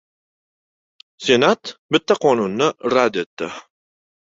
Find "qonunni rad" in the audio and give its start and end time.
2.27-3.13